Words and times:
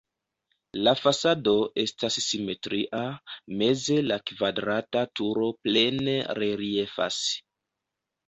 La 0.85 0.91
fasado 0.99 1.51
estas 1.81 2.15
simetria, 2.27 3.01
meze 3.59 3.97
la 4.07 4.17
kvadrata 4.31 5.05
turo 5.19 5.45
plene 5.67 6.17
reliefas. 6.41 7.21